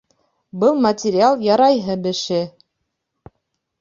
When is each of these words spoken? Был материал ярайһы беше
Был 0.61 0.79
материал 0.85 1.37
ярайһы 1.49 1.99
беше 2.07 2.41